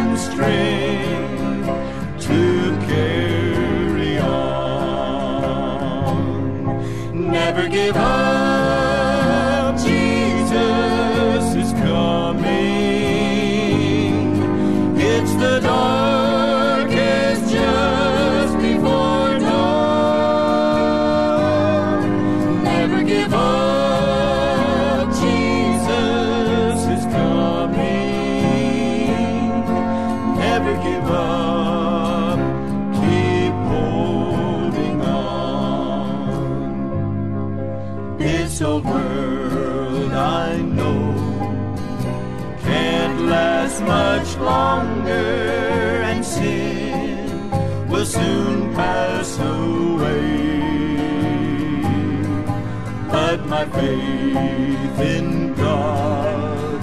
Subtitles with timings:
[0.00, 0.99] And
[53.46, 56.80] My faith in God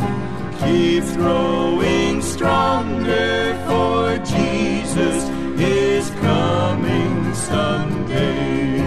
[0.59, 5.23] keeps growing stronger, for Jesus
[5.59, 8.81] is coming someday.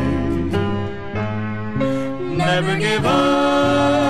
[2.36, 4.09] Never give up,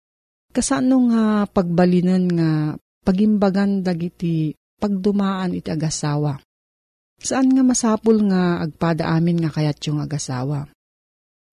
[0.51, 2.51] Kasano nga pagbalinan nga
[3.07, 4.51] pagimbagan dagiti
[4.83, 6.35] pagdumaan iti agasawa.
[7.21, 10.67] Saan nga masapul nga agpada amin nga kayat yung agasawa?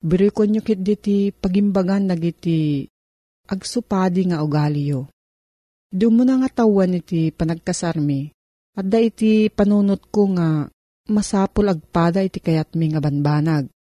[0.03, 2.87] Birikon nyo kit diti pagimbagan dagiti
[3.47, 4.91] agsupadi nga ugali
[5.89, 8.29] Doon mo na nga tawan iti panagkasarmi,
[8.77, 10.69] at da iti panunot ko nga
[11.09, 13.73] masapul agpada iti kayat mi nga banbanag.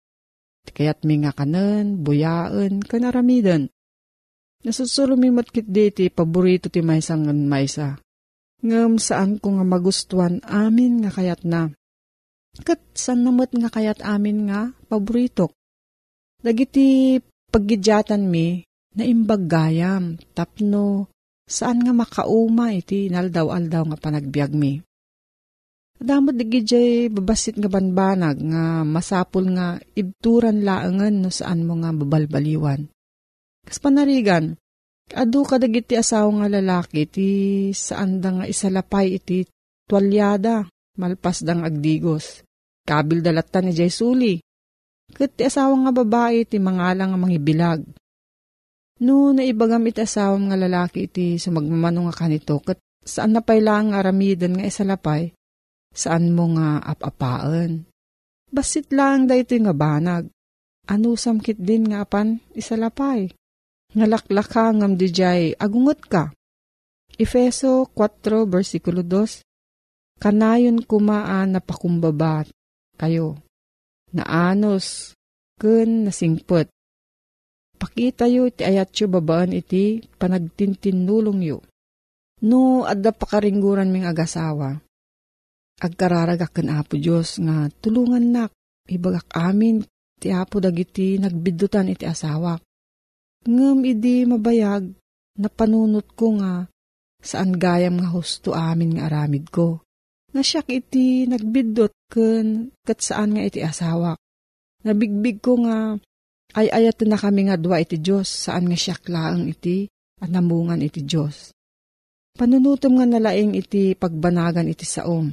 [0.62, 3.66] Iti kayat mi nga kanen, buyaan, kanaramidan.
[4.66, 7.94] Nasusulumimot kit di iti paborito ti maysa ngan maysa.
[8.66, 11.70] Ngam saan ko nga magustuhan amin nga kayat na.
[12.66, 15.54] Kat san namot nga kayat amin nga paborito.
[16.42, 17.14] Dagiti
[17.54, 18.66] paggidyatan mi,
[18.98, 21.06] na imbaggayam, tapno,
[21.46, 24.82] saan nga makauma iti naldaw-aldaw nga panagbiag mi.
[25.96, 31.94] Adamot digi jay babasit nga banbanag nga masapul nga ibturan laangan no saan mo nga
[31.94, 32.84] babalbaliwan.
[33.66, 34.54] Kas panarigan,
[35.10, 37.28] adu ka dagiti asawa nga lalaki ti
[37.74, 39.42] saan da nga isalapay iti
[39.90, 42.46] tuwalyada malpas dang agdigos.
[42.86, 44.38] Kabil dalatan ni Jay Suli.
[45.10, 47.82] Kat ti asawa nga babae ti mangalang nga mangibilag.
[49.02, 54.56] No, naibagam iti asawam nga lalaki iti sumagmamano nga kanito, kat saan na pailang aramidan
[54.56, 55.36] nga isalapay,
[55.92, 57.84] saan mo nga apapaan.
[58.48, 60.32] Basit lang da ito nga banag.
[60.86, 63.28] Ano samkit din nga apan isalapay.
[63.96, 66.28] Ngalaklaka ngam di jay agungot ka.
[67.16, 69.40] Efeso 4 versikulo 2
[70.20, 72.52] Kanayon kumaan na pakumbabat
[73.00, 73.40] kayo.
[74.12, 75.16] Naanos
[75.56, 76.68] ken nasingpet
[77.76, 81.60] Pakita yu iti ayat yu babaan iti panagtintinulong yu.
[82.44, 84.80] No, adda pakaringguran ming agasawa.
[85.76, 88.50] Agkararagak kan Apo Diyos nga tulungan nak,
[88.88, 89.84] ibagak amin
[90.16, 92.64] ti Apo dagiti nagbidutan iti asawak.
[93.46, 94.90] Ngem idi mabayag,
[95.38, 96.66] napanunot ko nga
[97.22, 99.82] saan gayam nga husto amin nga aramid ko.
[100.34, 104.18] Nga siyak iti nagbidot ken kat saan nga iti asawak.
[104.82, 105.98] Nabigbig ko nga
[106.54, 109.90] ay ayat na kami nga dua iti Diyos saan nga siya klaang iti
[110.22, 111.50] at namungan iti Diyos.
[112.36, 115.32] Panunutom nga nalaing iti pagbanagan iti saom.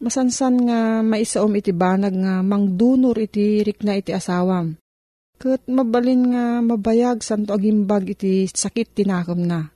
[0.00, 4.79] Masansan nga maisaom iti banag nga mangdunor iti rikna iti asawam.
[5.40, 9.72] Kat mabalin nga mabayag santo agimbag iti sakit tinakam na.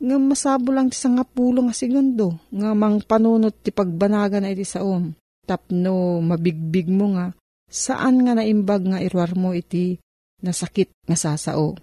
[0.00, 5.12] Nga masabo lang ti sangapulo nga segundo nga mang panunot ti pagbanagan na iti saom.
[5.44, 7.36] Tapno mabigbig mo nga
[7.68, 10.00] saan nga naimbag nga irwar mo iti
[10.40, 11.76] nasakit nga sasao.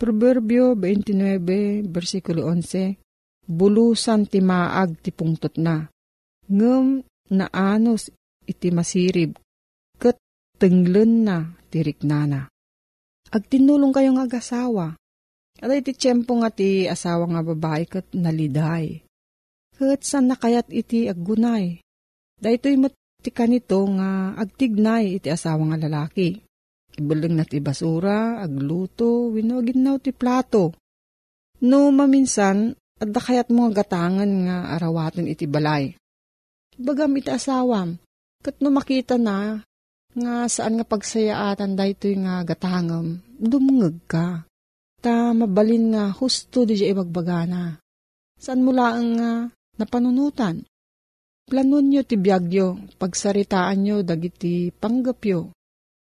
[0.00, 2.96] Proverbio 29, versikulo 11,
[3.42, 5.82] Bulusan ti maag ti pungtot na,
[6.46, 7.02] ngem
[7.34, 8.10] naanos
[8.46, 9.34] iti masirib,
[10.62, 12.46] tenglen na tirik nana.
[13.34, 14.94] Agtinulong kayong agasawa,
[15.58, 19.02] at iti tiyempo nga ti asawa nga babae ket naliday.
[19.74, 21.82] Ket san nakayat iti aggunay.
[22.38, 26.38] Dahito'y mat ti kanito nga agtignay iti asawa nga lalaki.
[26.94, 30.76] Ibalang na ti basura, agluto, wino ginaw ti plato.
[31.64, 35.96] No maminsan, adda kayat mga gatangan nga arawatin iti balay.
[36.76, 37.96] Bagam iti asawam,
[38.44, 39.62] kat no makita na,
[40.12, 44.44] nga saan nga pagsayaatan daytoy nga gatangam, dumungag ka.
[45.02, 47.80] Ta mabalin nga husto di ibagbagana.
[48.38, 49.32] Saan mula ang nga
[49.80, 50.62] napanunutan?
[51.42, 55.50] Planon nyo ti biyagyo, pagsaritaan nyo dagiti panggapyo.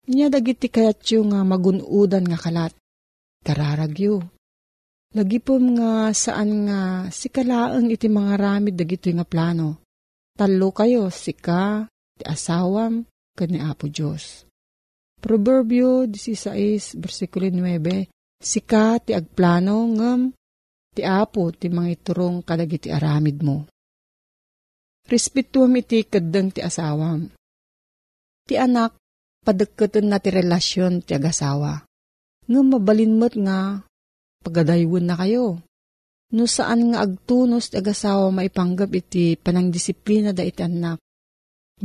[0.07, 2.73] Nya dagiti kayatyo nga magunudan nga kalat.
[3.45, 4.23] Kararagyo.
[5.13, 9.83] Lagi po nga saan nga sikalaang iti mga ramid dagito nga plano.
[10.35, 11.87] Talo kayo, sika,
[12.17, 13.07] ti asawam,
[13.38, 14.50] kani Apo Diyos.
[15.22, 18.10] Proverbio 16, versikulo 9,
[18.41, 20.22] Sika ti agplano ngem
[20.94, 23.70] ti Apo ti mga iturong kadagiti aramid mo.
[25.06, 27.29] Respetuam iti kadang ti asawam.
[28.50, 28.98] Ti anak,
[29.46, 31.86] padagkatan na ti relasyon ti agasawa.
[32.48, 33.82] Nga mabalinmat nga,
[34.44, 35.63] pagadaywon na kayo.
[36.36, 41.00] No saan nga agtunos ti agasawa maipanggap iti panangdisiplina da iti anak.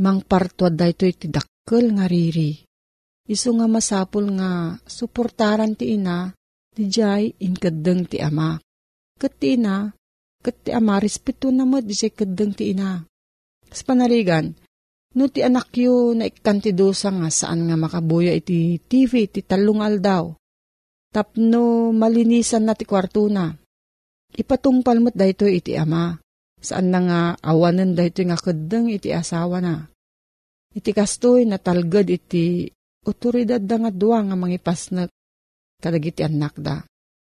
[0.01, 2.65] Mang partuad da ito iti dakkel nga riri.
[3.29, 6.33] Iso nga masapul nga suportaran ti ina,
[6.73, 8.57] ti jay inkadeng ti ama.
[9.21, 9.93] Kat ti ina,
[10.41, 13.05] kat ti ama, respeto na mo di kadeng ti ina.
[13.69, 14.49] Sa panarigan,
[15.13, 20.33] no ti anak yu na ikantidosa nga saan nga makabuya iti TV, ti talungal daw.
[21.13, 23.53] Tapno malinisan na ti kwarto na.
[24.33, 26.17] Ipatungpal mo't dayto iti ama.
[26.63, 29.91] Saan na nga awanan dahito nga kadang iti asawa na.
[30.71, 32.71] Iti kastoy na talgad iti
[33.03, 35.11] otoridad da nga duwa nga mangipas na
[35.83, 36.79] kadagiti anak da.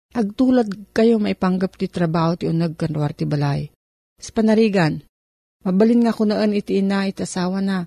[0.09, 3.69] Agtulad kayo maipanggap ti trabaho ti unag kanwar ti balay.
[4.17, 4.97] Sa panarigan,
[5.61, 7.85] mabalin nga kunaan iti ina iti asawa na.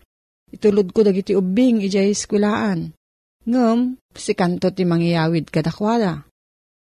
[0.55, 2.95] Itulod ko dagiti ubing ijay eskulaan.
[3.43, 6.23] Ngam, si kanto ti mangyayawid kadakwada.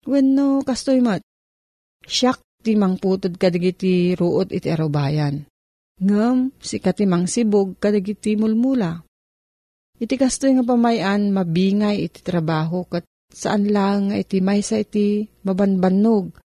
[0.04, 1.24] Wenno kastoy mat.
[2.04, 5.44] Siyak ti mangputod kadagiti ruot iti arubayan.
[6.00, 9.04] Ngam, si katimang sibog kadagiti mulmula.
[10.00, 16.40] Iti kastoy nga pamayan mabingay iti trabaho kat saan lang iti maysa iti mabanbanog.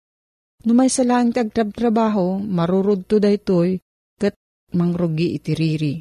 [0.62, 3.76] No maysa lang ti agtrab-trabaho, marurod to daytoy
[4.16, 4.32] kat
[4.72, 5.94] mangrugi iti riri.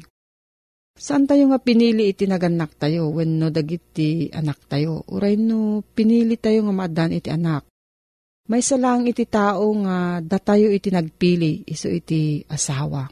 [0.92, 5.04] Saan tayo nga pinili iti naganak tayo when no dagiti anak tayo?
[5.08, 7.71] Uray no pinili tayo nga madan iti anak.
[8.50, 13.06] May lang iti tao nga datayo iti nagpili iso iti asawa.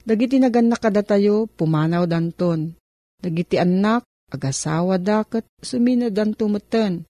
[0.00, 2.72] Dagiti naganak kada tayo, pumanaw danton.
[3.20, 7.04] Dagiti anak, agasawa dakat, sumina danto meten.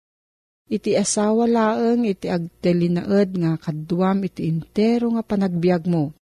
[0.71, 6.15] Iti asawa laeng iti agtelinaed nga kadduam iti intero nga panagbiag mo.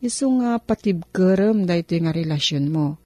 [0.00, 2.96] Iso nga patibkerem da iti nga relasyon mo.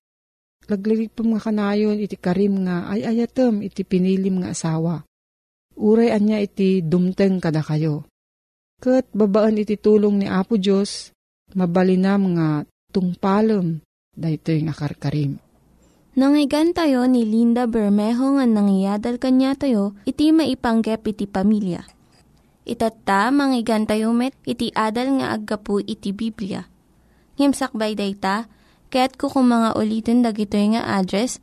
[0.70, 5.04] Lagligig pa mga kanayon iti karim nga ay ayatem iti pinilim nga asawa.
[5.74, 8.06] Uray anya iti dumteng kada kayo.
[8.78, 11.10] Kat babaan iti tulong ni Apo Diyos,
[11.54, 12.48] mabalinam nga
[12.94, 13.82] tungpalem
[14.14, 15.42] daytoy nga karkarim.
[16.14, 21.82] Nangyigan tayo ni Linda Bermejo nga nangyadal kanya tayo, iti maipanggep iti pamilya.
[22.64, 26.70] Itatta, manggigan tayo met, iti adal nga aggapu iti Biblia.
[27.34, 28.46] Ngimsakbay dayta,
[28.94, 31.42] kaya't kukum mga ulitin dagito nga address,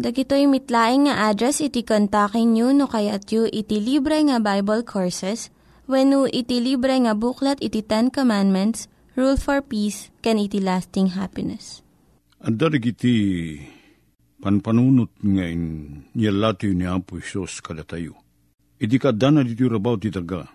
[0.00, 5.52] Dagitoy mitlaing nga address iti kontakin nyo no kayat yu iti libre nga Bible Courses
[5.84, 11.84] when iti libre nga buklat iti Ten Commandments Rule for Peace, can iti lasting happiness.
[12.40, 13.12] Anda iti
[14.40, 15.62] panpanunot ngayon
[16.16, 18.16] niyalatiw ni Apo Isos kada tayo.
[18.80, 20.48] Iti kadana dito rabaw ti taga.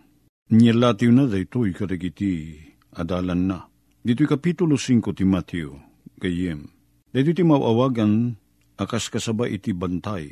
[0.49, 2.57] Niyalatiw na daytoy kadagiti
[2.97, 3.61] adalan na.
[4.01, 5.77] Dito kapitulo 5 ti Mateo,
[6.17, 6.65] kayem.
[7.13, 8.41] Dito ti mawawagan
[8.79, 10.31] akas kasaba iti bantay.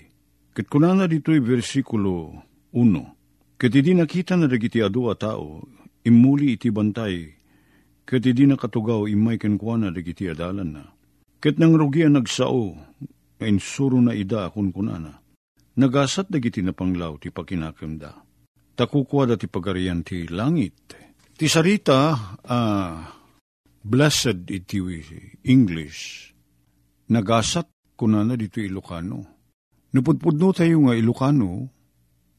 [0.53, 3.57] Kat kunana dito'y versikulo 1.
[3.57, 5.63] Kat di nakita na dagiti adu a tao,
[6.05, 7.43] imuli iti bantay
[8.03, 10.83] ket di nakatugaw imay kenkwana dagiti adalan na.
[11.39, 12.75] Ket nang rugian nagsao,
[13.43, 15.19] insuro na ida akun kunana.
[15.73, 18.11] Nagasat dagiti na panglaw ti pakinakemda.
[18.77, 20.95] Takukwa da ti pagarian ti langit.
[21.33, 22.13] Ti sarita,
[22.45, 22.95] uh,
[23.81, 24.77] blessed iti
[25.49, 26.31] English,
[27.09, 29.19] nagasat kunana dito Ilocano.
[29.93, 31.69] Napudpudno tayo nga Ilocano,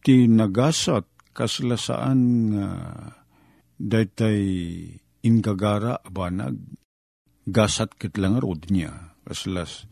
[0.05, 2.21] ti nagasat kaslasaan
[2.55, 3.11] nga uh,
[3.75, 4.43] daytay
[5.25, 6.59] ingagara abanag,
[7.49, 9.89] gasat kit lang rod niya, kaslas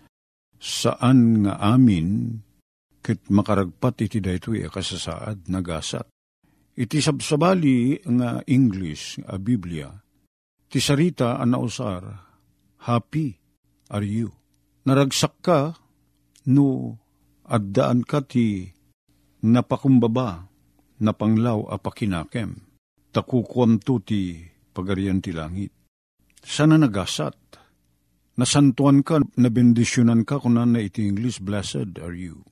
[0.63, 2.39] saan nga amin
[3.03, 6.07] kit makaragpat iti daytoy kasasaad na gasat.
[6.79, 9.91] Iti sabsabali nga English, a Biblia,
[10.71, 12.01] ti sarita ang nausar,
[12.87, 13.37] happy
[13.93, 14.31] are you.
[14.83, 15.79] Naragsak ka,
[16.51, 16.99] no
[17.47, 18.67] addaan ka ti
[19.47, 20.51] napakumbaba,
[20.99, 22.59] napanglaw a pakinakem.
[23.15, 24.43] Takukwam to ti
[24.75, 25.71] pagarian ti langit.
[26.43, 27.39] Sana nagasat.
[28.33, 32.43] Nasantuan ka, nabendisyonan ka kung na iti English, blessed are you.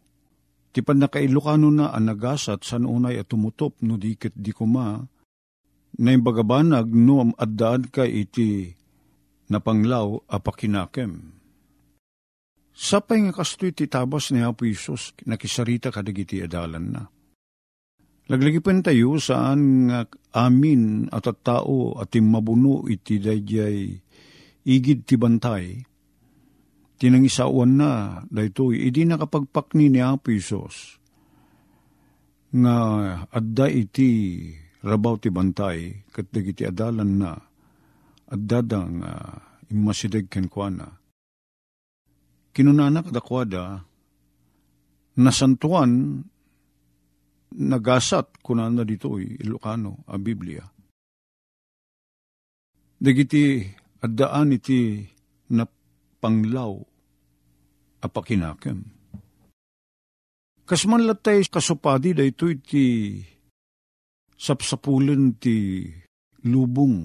[0.71, 5.03] Ti pan nakailokano na ang nagasat san unay at tumutop no dikit di kuma,
[5.99, 8.71] na yung bagabanag no addaan ka iti
[9.51, 11.40] napanglaw apakinakem.
[12.81, 17.05] Sapay nga kastoy ti tabas ni Apo Isos, nakisarita kadagiti adalan na
[18.31, 20.07] Laglagi tayo saan nga
[20.39, 23.91] amin at at tao at mabuno iti dayjay
[24.71, 25.83] igid ti bantay.
[26.95, 31.03] Tinangisawan na daytoy idi nakapagpakni ni Apo Isos
[32.55, 32.77] nga
[33.35, 34.47] adda iti
[34.87, 37.35] rabaw ti bantay kat dagiti adalan na
[38.31, 41.00] adda nga uh, immasideg ken kuana.
[42.51, 43.87] Kinunanak dakwada
[45.19, 46.23] nasantuan
[47.55, 50.63] nagasat kunan na dito Ilocano a Biblia.
[53.01, 53.65] Dagiti
[54.03, 55.03] addaan iti
[55.55, 55.65] na
[56.21, 56.75] panglaw
[58.05, 58.79] apakinakem.
[60.67, 63.19] Kasman latay kasupadi da ito iti
[64.37, 65.87] sapsapulen ti
[66.47, 66.97] lubong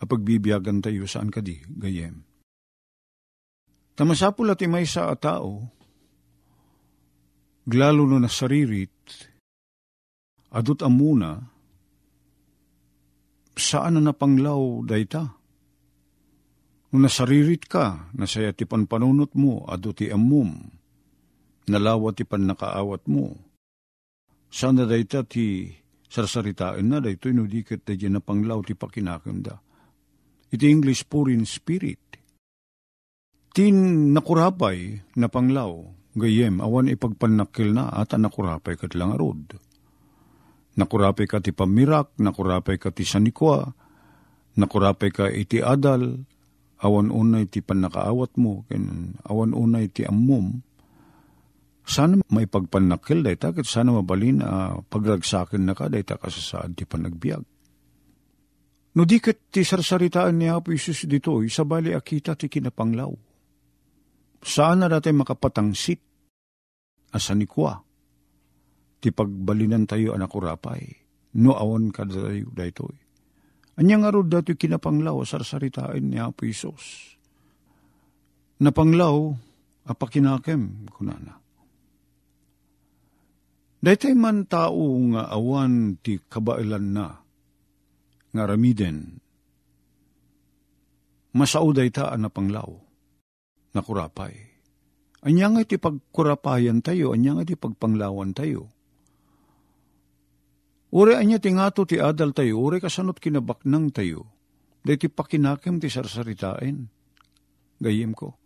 [0.00, 2.31] a pagbibiyagan tayo saan kadi gayem.
[4.02, 5.62] Tamasapul at imay sa tao,
[7.62, 8.90] glalo no na saririt,
[10.50, 11.38] adot amuna,
[13.54, 15.22] saan na napanglaw dayta?
[16.90, 20.50] No nasaririt ka, nasaya ti panpanunot mo, adot ti amum,
[21.70, 23.38] nalawa ti pan nakaawat mo.
[24.50, 25.70] Sana dayta ti
[26.10, 29.62] sarsaritain na dayto da na panglaw ti pakinakam da.
[30.50, 32.01] Iti English purin spirit.
[33.52, 33.76] Tin
[34.16, 35.84] nakurapay na panglaw,
[36.16, 39.60] gayem awan ipagpanakil na ata nakurapay kat lang arod.
[40.72, 43.76] Nakurapay ka ti pamirak, nakurapay ka ti sanikwa,
[44.56, 46.24] nakurapay ka iti adal,
[46.80, 50.64] awan unay ti panakaawat mo, ken awan unay ti ammom,
[51.82, 57.42] sana may pagpanakil dayta ket sana mabalin uh, pagragsakin na ka dayta kasasaad ti panagbiag.
[58.92, 63.31] No di ket ti sarsaritaan ni Apo Isus dito, isabali akita ti kinapanglaw.
[64.42, 66.02] Saan na dati makapatangsit
[67.14, 67.78] asanikwa
[68.98, 70.82] ti pagbalinan tayo anak urapay,
[71.38, 72.94] no awan ka tayo daytoy.
[73.78, 77.16] Anyang arod dati kinapanglaw sarsaritaan ni Apo Isus.
[78.62, 79.34] Napanglaw,
[79.90, 81.42] apakinakem kunana
[83.82, 87.18] Daytay man tao nga awan ti kabailan na,
[88.30, 89.18] nga ramiden,
[91.34, 92.70] masao dayta na panglaw,
[93.72, 94.32] na kurapay.
[95.22, 98.72] Anya nga ti pagkurapayan tayo, anya nga ti pagpanglawan tayo.
[100.92, 104.28] Ure anya ti ngato ti adal tayo, ure kasanot kinabaknang tayo,
[104.84, 106.84] day ti pakinakem ti sarsaritain.
[107.80, 108.36] Gayim ko,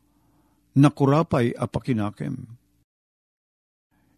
[0.79, 2.57] nakurapay a pakinakem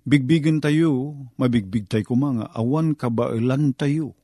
[0.09, 4.17] Bigbigan tayo, mabigbig tayo kumanga, awan kabailan tayo.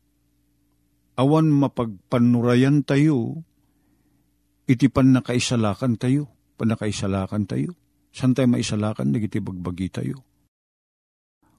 [1.20, 3.44] Awan mapagpanurayan tayo,
[4.64, 7.74] iti pan nakaisalakan tayo, pan nakaisalakan tayo.
[8.14, 10.22] San tayo maisalakan, nagiti bagbagi tayo.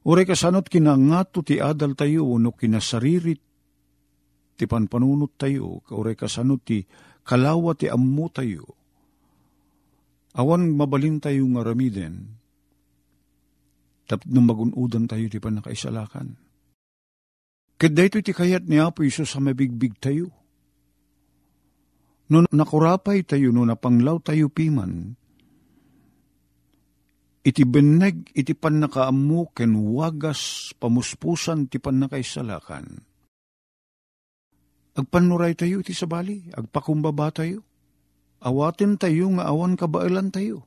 [0.06, 3.42] Ure kasanot kinangato ti adal tayo, no kinasaririt,
[4.56, 6.86] ti panpanunot tayo, ure kasanot ti
[7.26, 8.64] kalawa ti ammo tayo.
[10.38, 12.38] Awan mabalin tayo nga ramiden,
[14.06, 16.38] tapno magunudan tayo di pa nakaisalakan.
[17.76, 20.32] Kada ito ti kayat ni Apo Isos sa mabigbig tayo.
[22.26, 25.14] No nakurapay tayo, no napanglaw tayo piman,
[27.46, 28.82] iti beneg iti pan
[29.54, 33.06] ken wagas pamuspusan ti pan nakaisalakan.
[34.96, 37.62] Agpanuray tayo iti sabali, agpakumbaba tayo.
[38.40, 40.64] Awatin tayo nga awan kabailan tayo.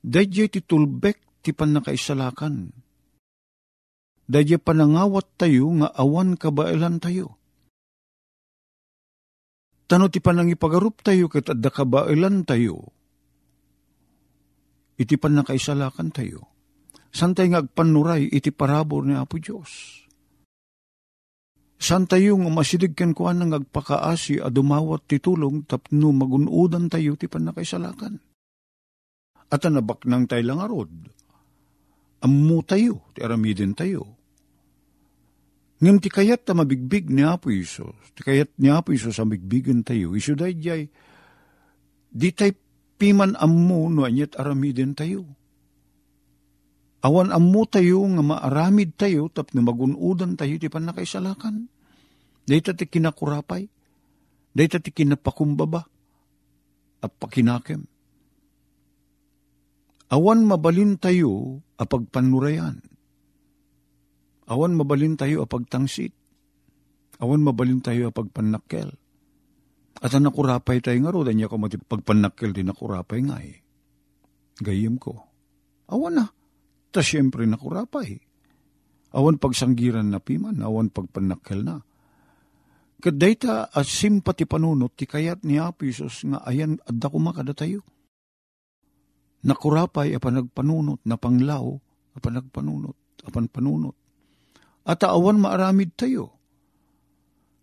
[0.00, 2.70] Dadya ti tulbek ti panakaisalakan.
[4.30, 7.39] Dadya panangawat tayo nga awan kabailan tayo.
[9.90, 12.94] Tano ti panangipagarup tayo ket adda kabailan tayo.
[14.94, 16.46] Iti panakaisalakan tayo.
[17.10, 19.98] Santay nga agpanuray iti parabor ni Apo Diyos.
[21.80, 27.26] San tayo masidig ken kuan nga agpakaasi a dumawat ti tulong tapno magunudan tayo ti
[27.26, 28.14] panakaisalakan.
[29.50, 30.92] At anabak nang tayo lang arod
[32.20, 34.19] ammo tayo, ti aramidin tayo.
[35.80, 39.80] Ngem ti kayat ta mabigbig ni Apo Isos, ti kayat ni Apo Isos sa mabigbigan
[39.80, 40.92] tayo, iso day jay,
[42.12, 42.52] di tay
[43.00, 45.24] piman ammo no anyat aramidin tayo.
[47.00, 51.64] Awan ammo tayo nga maaramid tayo tap na magunudan tayo ti panakaisalakan.
[52.44, 53.64] Dahita ti kinakurapay,
[54.52, 55.80] dahita ti kinapakumbaba,
[57.00, 57.88] at pakinakem
[60.10, 62.82] Awan mabalin tayo apag panurayan.
[64.50, 66.10] Awan mabalin tayo apag tangsit.
[67.22, 68.90] Awan mabalin tayo apag panakkel.
[70.00, 73.62] At ang nakurapay tayo nga ro, niya ko mati pagpanakkel din nakurapay nga eh.
[74.58, 75.14] Gayim ko.
[75.92, 76.26] Awan na.
[76.90, 78.18] Ta siyempre nakurapay.
[79.14, 81.78] Awan pagsanggiran na piman, awan pagpanakkel na.
[83.00, 87.80] Kadayta at simpati panunot, ti kayat ni Apisos nga ayan adda kumakada tayo
[89.40, 91.64] nakurapay apan nagpanunot, napanglaw
[92.16, 93.96] apan nagpanunot, apan panunot.
[94.86, 96.36] At awan maaramid tayo.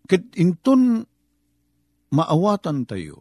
[0.08, 1.04] Kat inton
[2.08, 3.20] maawatan tayo,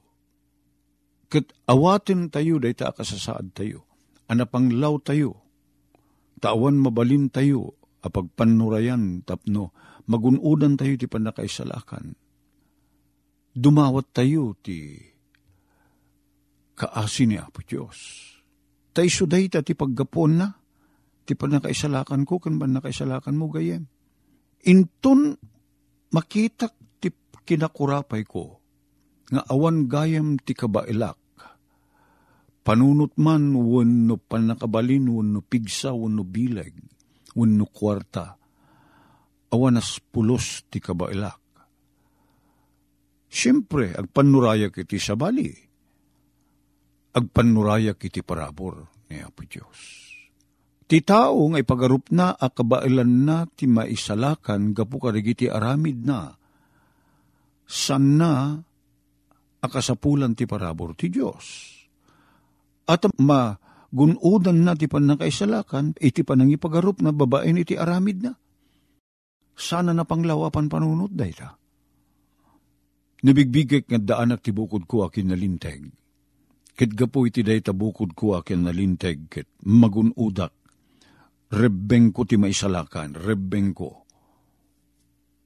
[1.28, 3.84] kat awatin tayo, day ta kasasaad tayo,
[4.32, 5.44] anapanglaw tayo,
[6.40, 9.76] taawan mabalin tayo, apag panurayan tapno,
[10.08, 12.16] magunudan tayo ti panakaisalakan.
[13.58, 14.96] Dumawat tayo ti
[16.78, 17.98] kaasi ni Apo Diyos.
[18.94, 20.48] Ta iso day ta ti paggapon na,
[21.28, 23.84] ti pa nakaisalakan ko, kan ba nakaisalakan mo gayem.
[24.64, 25.36] Inton
[26.16, 26.72] makitak
[27.04, 27.12] ti
[27.44, 28.64] kinakurapay ko,
[29.28, 31.20] nga awan gayam ti kabailak,
[32.64, 36.72] panunot man wano panakabalin, wano pigsa, wano bileg,
[37.36, 38.40] wano kwarta,
[39.52, 41.44] awanas pulos ti kabailak.
[43.28, 45.52] Siyempre, agpanurayak iti sabali.
[47.12, 50.07] Agpanurayak iti parabor ni Apo Diyos.
[50.88, 56.32] Ti tao nga ipagarup na akabailan na ti maisalakan gapu karigiti aramid na
[57.68, 58.24] san
[59.60, 61.76] akasapulan ti parabor ti Diyos.
[62.88, 68.32] At magunudan na ti panakaisalakan iti panangipagarup na babaen iti aramid na.
[69.58, 71.60] Sana na panglawapan panunod dayta.
[73.28, 75.84] Nabigbigek nga daanak ti bukod ko akin nalinteg.
[76.78, 80.56] Ket gapo iti dayta bukod ko akin nalinteg ket magunudak.
[81.48, 84.04] Rebeng ko ti maisalakan, rebeng ko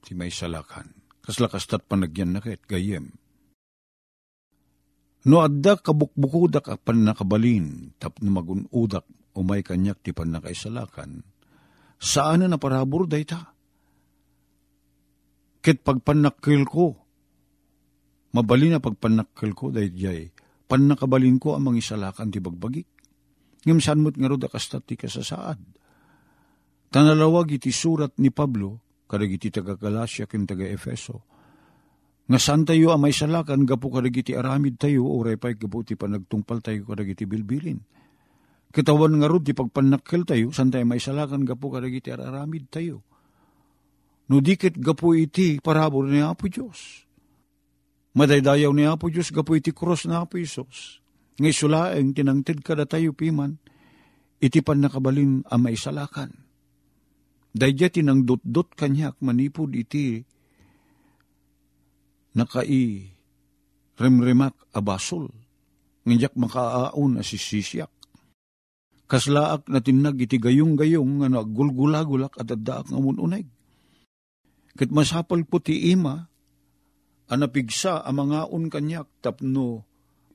[0.02, 0.90] ti maisalakan.
[1.22, 3.14] Kaslakas tat panagyan na ket gayem.
[5.30, 9.06] No adda kabukbukudak a pan nakabalin, tap na magunudak
[9.38, 11.22] umay kanyak ti pan nakaisalakan,
[12.02, 13.54] saan na parabor dayta?
[15.62, 16.98] Ket pagpanakil ko,
[18.34, 20.34] mabali na pagpanakil ko dayjay,
[20.66, 22.90] pan nakabalin ko ang mga isalakan ti bagbagik.
[23.62, 25.81] Ngam saan mo't nga ro kastat ti kasasaad.
[26.92, 31.24] Tanalawag iti surat ni Pablo, kadag iti taga Galasya ken taga Efeso,
[32.28, 36.60] nga saan tayo amay salakan, gapo kadag iti aramid tayo, o repay gapo ti panagtungpal
[36.60, 37.80] tayo kadag iti bilbilin.
[38.68, 43.00] Kitawan nga ro, ti pagpanakil tayo, saan tayo may salakan, gapo kadag iti aramid tayo.
[44.28, 47.08] No dikit gapo iti parabor ni Apo Diyos.
[48.12, 51.00] Madaydayaw ni Apo Diyos, gapo iti cross na Apo Isos.
[51.40, 53.56] Ngay sulaeng tinangtid kada tayo piman,
[54.44, 56.51] iti pan nakabalin ang maisalakan.
[57.52, 60.24] Dayja tinang dot-dot kanyak manipod iti
[62.32, 63.12] nakai
[64.00, 65.28] remremak abasol.
[66.02, 67.92] Ngajak makaaon asisisyak.
[69.06, 73.44] Kaslaak na tinag iti gayong-gayong nga naggulgulagulak at addaak nga ununay.
[74.72, 76.16] Kat masapal po ti ima,
[77.28, 79.84] anapigsa ang mga un kanyak tapno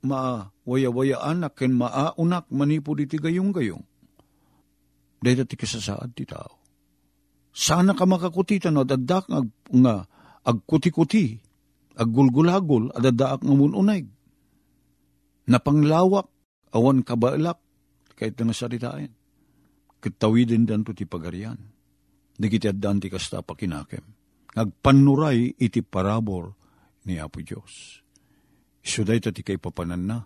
[0.06, 3.82] ma-waya-waya anak ken maaunak manipod iti gayong-gayong.
[5.18, 6.67] Dahil ti kasasaad ti tao.
[7.58, 9.42] Sana ka makakutitan no, dadak nga,
[9.74, 9.96] nga
[10.46, 11.42] agkuti-kuti,
[11.98, 14.06] aggulgulagol, adadaak nga mununay.
[15.50, 16.30] Napanglawak,
[16.78, 17.58] awan kabalak,
[18.14, 19.10] kahit nga saritain.
[19.98, 21.58] Kitawidin dan to ti pagarian.
[22.38, 24.06] Nagitiaddan ti kasta pakinakem.
[24.54, 26.54] Nagpanuray iti parabor
[27.10, 28.06] ni Apo Diyos.
[28.86, 30.22] Isuday ta ti kay papanan na.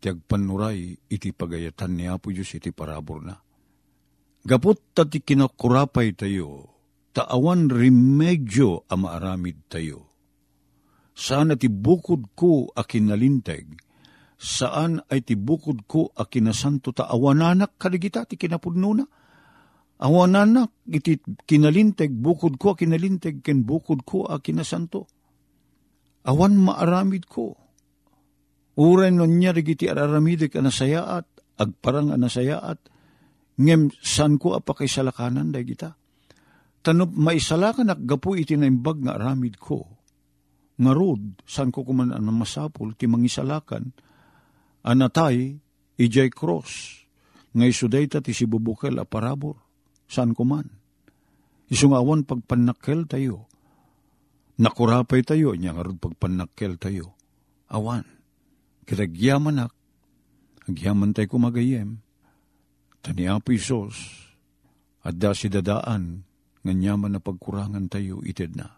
[0.00, 3.36] Ti agpanuray iti pagayatan ni Apo Diyos iti parabor na.
[4.40, 6.72] Gapot ta ti kinakurapay tayo,
[7.12, 10.08] taawan remedyo a maaramid tayo.
[11.12, 13.76] Saan ti bukod ko a kinalinteg,
[14.40, 19.04] saan ay ti bukod ko a kinasanto ta awananak kaligita ti kinapudno na.
[20.00, 25.04] Awananak iti kinalinteg, bukod ko a kinalinteg, ken bukod ko a kinasanto.
[26.24, 27.60] Awan maaramid ko.
[28.80, 31.28] Uray no niya iti araramidik a nasayaat,
[31.60, 32.80] agparang a nasayaat,
[33.60, 35.92] ngem san ko apa kay day kita.
[36.80, 39.84] Tanop maisalakan ak gapu iti naimbag nga aramid ko.
[40.80, 43.92] Nga rod, san ko kuman ang masapul, ti mangisalakan,
[44.80, 45.60] anatay,
[46.00, 47.04] ijay cross,
[47.52, 49.60] nga isuday ta ti sibubukel a parabor,
[50.08, 50.72] san ko man.
[51.68, 53.44] Isungawan pagpanakkel tayo,
[54.56, 57.12] nakurapay tayo, niya nga pagpanakkel tayo,
[57.68, 58.08] awan,
[58.88, 59.76] kitagyaman ak,
[60.64, 62.00] agyaman tayo kumagayem,
[63.00, 63.96] Tani Apo Isos,
[65.00, 66.20] at da si dadaan,
[66.60, 68.68] nganyaman na pagkurangan tayo, ited na.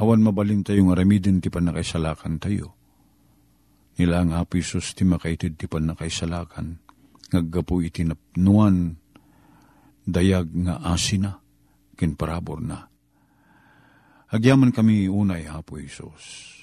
[0.00, 2.72] Awan mabalin tayo nga ramidin ti panakaisalakan tayo.
[4.00, 6.80] Nila ang Apo Isos ti makaitid ti panakaisalakan,
[7.32, 8.96] ngaggapo iti napnuan,
[10.08, 11.36] dayag nga asina,
[11.96, 12.88] kin parabor na.
[14.32, 16.56] Agyaman kami unay, Apo Isos,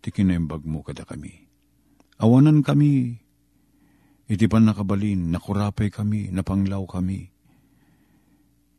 [0.00, 1.32] ti kinaimbag mo kada kami.
[2.16, 3.20] Awanan kami,
[4.26, 7.22] Iti pan nakabalin, nakurapay kami, napanglaw kami.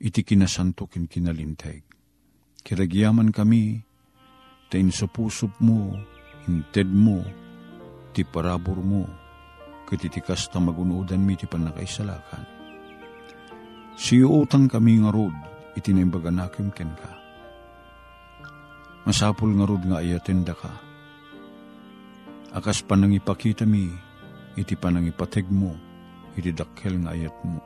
[0.03, 1.87] Iti kinasanto kin kinalinteg.
[2.67, 3.79] Kiragyaman kami,
[4.67, 5.07] tain sa
[5.63, 5.95] mo,
[6.43, 7.23] hinted mo,
[8.11, 9.07] ti parabor mo,
[9.87, 12.43] katitikas na magunodan mi ti panakaisalakan.
[13.95, 15.33] Siyo utang kami nga rod,
[15.79, 17.11] iti naimbaganakim ken ka.
[19.07, 20.75] Masapul nga rod nga ayaten da ka.
[22.51, 24.06] Akas panangipakita mi,
[24.57, 25.77] iti panangipateg mo,
[26.33, 27.61] iti dakkel nga ayat mo.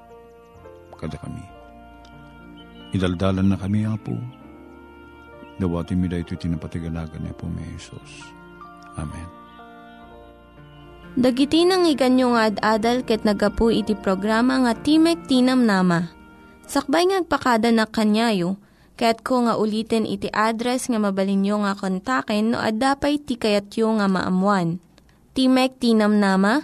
[1.00, 1.42] Kada kami.
[2.94, 4.14] Idaldalan na kami, Apo.
[5.58, 8.26] Dawati mi da ito tinapatigalagan niya po may Jesus.
[8.98, 9.30] Amen.
[11.12, 16.08] Dagiti nang iganyo nga ad-adal ket nagapu iti programa nga Timek Tinam Nama.
[16.66, 18.56] Sakbay ngagpakada na kanyayo,
[18.96, 24.80] ket ko nga ulitin iti address nga mabalinyo nga kontaken no ad-dapay tikayatyo nga maamuan.
[25.36, 26.64] Timek Tinam Nama,